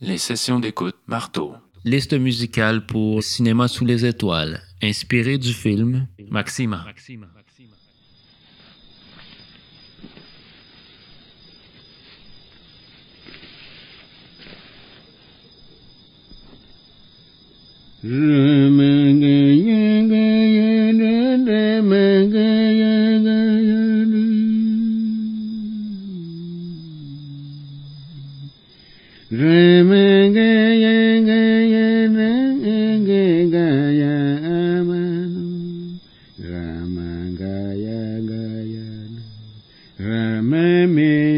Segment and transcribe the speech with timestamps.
[0.00, 1.54] Les sessions d'écoute Marteau.
[1.84, 6.86] Liste musicale pour Cinéma sous les étoiles, inspirée du film Maxima.
[18.04, 19.47] Dong
[40.58, 41.37] i me.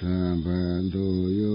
[0.00, 0.46] สัพพ
[0.90, 1.47] โย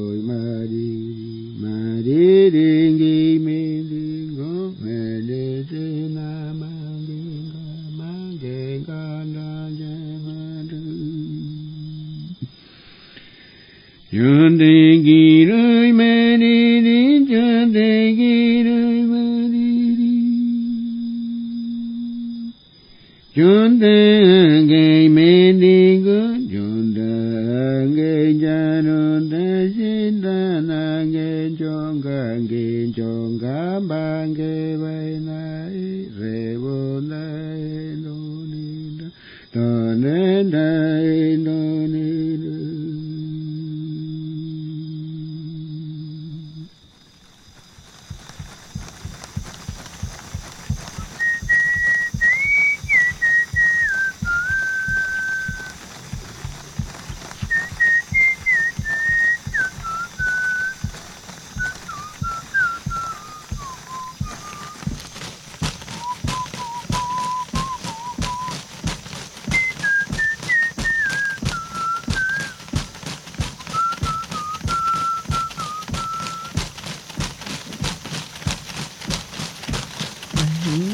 [80.66, 80.93] Mm-hmm.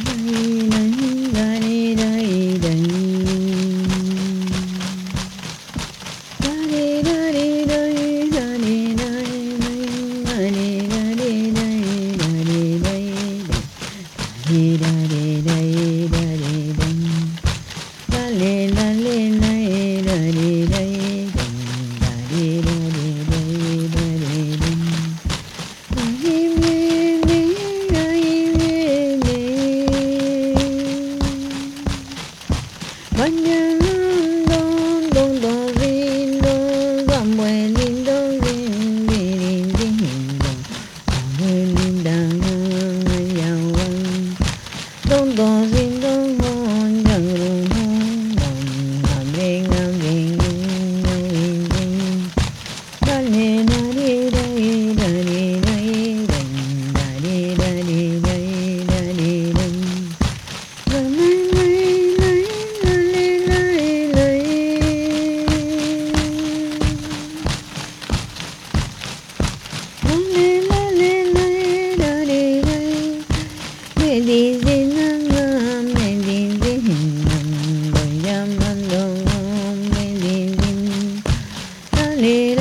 [82.19, 82.58] Lily,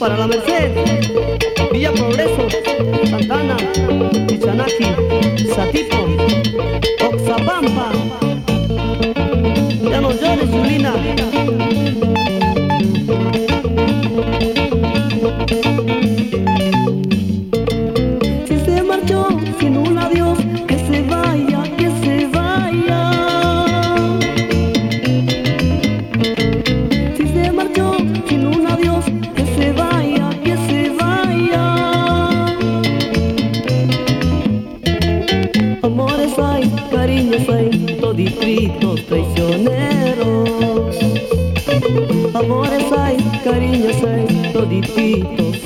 [0.00, 0.72] para la Merced,
[1.70, 2.48] Villa Progreso,
[3.10, 3.56] Santana,
[4.30, 5.99] Ichanaki, Satipo.
[38.10, 40.98] pueblo, distritos traicioneros.
[42.34, 45.56] Amores hay, cariños hay, todititos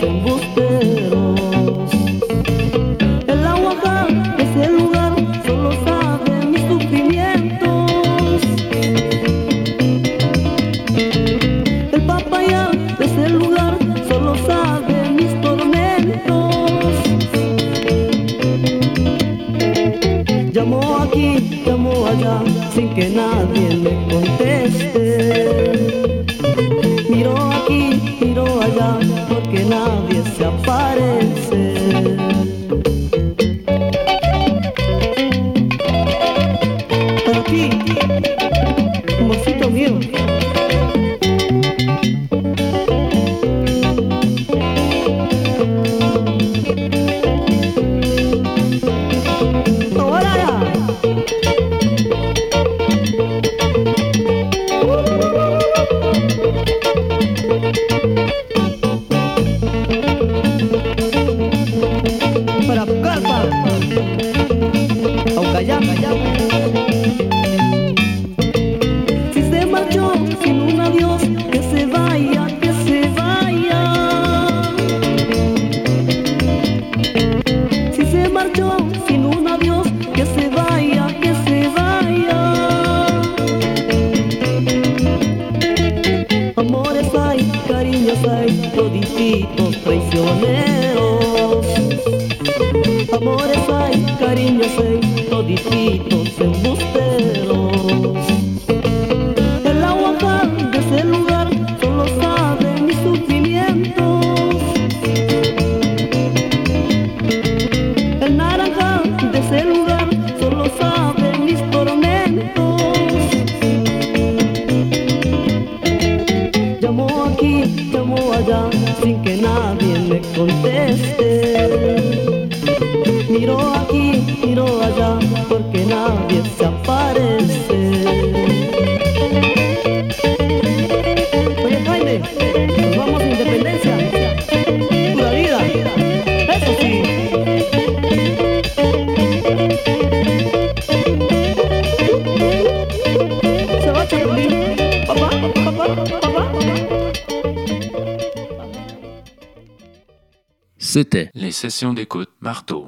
[150.94, 152.86] C'était les sessions d'écoute marteau.